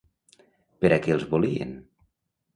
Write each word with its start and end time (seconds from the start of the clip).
Per 0.85 0.91
a 0.95 0.97
què 1.03 1.13
els 1.17 1.27
volien? 1.35 1.77